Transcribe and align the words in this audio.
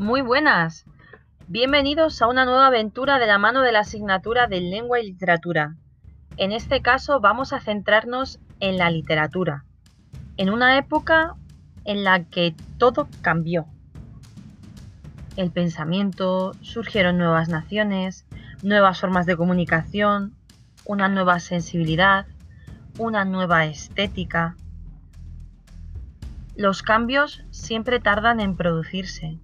Muy 0.00 0.22
buenas. 0.22 0.86
Bienvenidos 1.46 2.22
a 2.22 2.26
una 2.26 2.46
nueva 2.46 2.68
aventura 2.68 3.18
de 3.18 3.26
la 3.26 3.36
mano 3.36 3.60
de 3.60 3.70
la 3.70 3.80
asignatura 3.80 4.46
de 4.46 4.62
Lengua 4.62 4.98
y 4.98 5.04
Literatura. 5.04 5.76
En 6.38 6.52
este 6.52 6.80
caso 6.80 7.20
vamos 7.20 7.52
a 7.52 7.60
centrarnos 7.60 8.40
en 8.60 8.78
la 8.78 8.88
literatura, 8.88 9.66
en 10.38 10.48
una 10.48 10.78
época 10.78 11.34
en 11.84 12.02
la 12.02 12.24
que 12.24 12.54
todo 12.78 13.08
cambió. 13.20 13.66
El 15.36 15.50
pensamiento, 15.50 16.52
surgieron 16.62 17.18
nuevas 17.18 17.50
naciones, 17.50 18.24
nuevas 18.62 19.02
formas 19.02 19.26
de 19.26 19.36
comunicación, 19.36 20.34
una 20.86 21.10
nueva 21.10 21.40
sensibilidad, 21.40 22.24
una 22.96 23.26
nueva 23.26 23.66
estética. 23.66 24.56
Los 26.56 26.82
cambios 26.82 27.44
siempre 27.50 28.00
tardan 28.00 28.40
en 28.40 28.56
producirse 28.56 29.38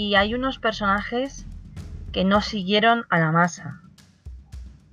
y 0.00 0.14
hay 0.14 0.32
unos 0.32 0.60
personajes 0.60 1.44
que 2.12 2.22
no 2.22 2.40
siguieron 2.40 3.04
a 3.10 3.18
la 3.18 3.32
masa, 3.32 3.80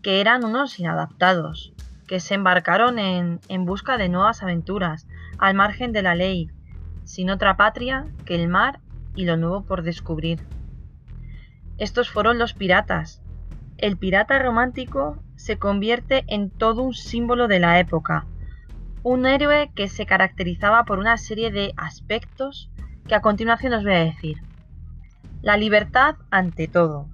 que 0.01 0.19
eran 0.19 0.43
unos 0.43 0.79
inadaptados, 0.79 1.73
que 2.07 2.19
se 2.19 2.33
embarcaron 2.33 2.97
en, 2.97 3.39
en 3.47 3.65
busca 3.65 3.99
de 3.99 4.09
nuevas 4.09 4.41
aventuras, 4.41 5.05
al 5.37 5.53
margen 5.53 5.91
de 5.91 6.01
la 6.01 6.15
ley, 6.15 6.49
sin 7.03 7.29
otra 7.29 7.55
patria 7.55 8.07
que 8.25 8.33
el 8.33 8.47
mar 8.47 8.79
y 9.13 9.25
lo 9.25 9.37
nuevo 9.37 9.61
por 9.61 9.83
descubrir. 9.83 10.39
Estos 11.77 12.09
fueron 12.09 12.39
los 12.39 12.55
piratas. 12.55 13.21
El 13.77 13.97
pirata 13.97 14.39
romántico 14.39 15.21
se 15.35 15.59
convierte 15.59 16.23
en 16.29 16.49
todo 16.49 16.81
un 16.81 16.95
símbolo 16.95 17.47
de 17.47 17.59
la 17.59 17.79
época, 17.79 18.25
un 19.03 19.27
héroe 19.27 19.69
que 19.75 19.87
se 19.87 20.07
caracterizaba 20.07 20.83
por 20.83 20.97
una 20.97 21.17
serie 21.17 21.51
de 21.51 21.73
aspectos 21.77 22.71
que 23.07 23.13
a 23.13 23.21
continuación 23.21 23.73
os 23.73 23.83
voy 23.83 23.93
a 23.93 23.99
decir. 23.99 24.41
La 25.45 25.57
libertad 25.57 26.15
ante 26.31 26.67
todo, 26.67 27.07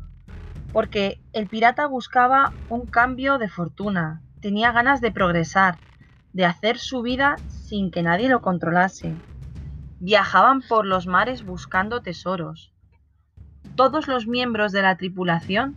porque 0.71 1.19
el 1.33 1.47
pirata 1.47 1.85
buscaba 1.85 2.53
un 2.69 2.85
cambio 2.85 3.37
de 3.37 3.49
fortuna, 3.49 4.21
tenía 4.39 4.71
ganas 4.71 5.01
de 5.01 5.11
progresar, 5.11 5.77
de 6.31 6.45
hacer 6.45 6.77
su 6.77 7.01
vida 7.01 7.35
sin 7.49 7.91
que 7.91 8.03
nadie 8.03 8.29
lo 8.29 8.41
controlase. 8.41 9.13
Viajaban 9.99 10.61
por 10.61 10.85
los 10.85 11.07
mares 11.07 11.43
buscando 11.43 12.01
tesoros. 12.01 12.71
Todos 13.75 14.07
los 14.07 14.27
miembros 14.27 14.71
de 14.71 14.81
la 14.81 14.95
tripulación, 14.95 15.75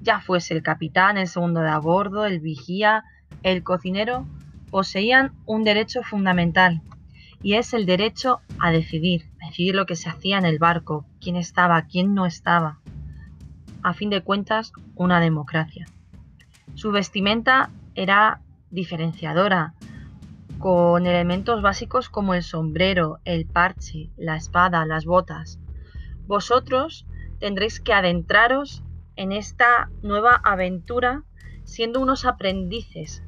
ya 0.00 0.20
fuese 0.20 0.54
el 0.54 0.62
capitán, 0.62 1.18
el 1.18 1.26
segundo 1.26 1.62
de 1.62 1.70
a 1.70 1.78
bordo, 1.80 2.26
el 2.26 2.38
vigía, 2.38 3.02
el 3.42 3.64
cocinero, 3.64 4.24
poseían 4.70 5.32
un 5.46 5.64
derecho 5.64 6.04
fundamental, 6.04 6.80
y 7.42 7.54
es 7.54 7.72
el 7.72 7.86
derecho 7.86 8.40
a 8.58 8.70
decidir, 8.70 9.30
a 9.40 9.46
decidir 9.46 9.74
lo 9.74 9.86
que 9.86 9.96
se 9.96 10.08
hacía 10.08 10.38
en 10.38 10.44
el 10.44 10.58
barco, 10.58 11.06
quién 11.20 11.36
estaba, 11.36 11.82
quién 11.82 12.14
no 12.14 12.26
estaba. 12.26 12.80
A 13.82 13.94
fin 13.94 14.10
de 14.10 14.22
cuentas, 14.22 14.72
una 14.94 15.20
democracia. 15.20 15.86
Su 16.74 16.90
vestimenta 16.90 17.70
era 17.94 18.40
diferenciadora, 18.70 19.74
con 20.58 21.06
elementos 21.06 21.62
básicos 21.62 22.08
como 22.08 22.34
el 22.34 22.42
sombrero, 22.42 23.20
el 23.24 23.46
parche, 23.46 24.10
la 24.16 24.36
espada, 24.36 24.84
las 24.86 25.04
botas. 25.04 25.60
Vosotros 26.26 27.06
tendréis 27.38 27.80
que 27.80 27.92
adentraros 27.92 28.82
en 29.14 29.32
esta 29.32 29.90
nueva 30.02 30.34
aventura 30.42 31.22
siendo 31.64 32.00
unos 32.00 32.24
aprendices 32.24 33.22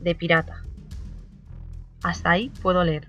de 0.00 0.14
pirata. 0.14 0.64
Hasta 2.02 2.30
ahí 2.30 2.50
puedo 2.62 2.82
leer. 2.82 3.06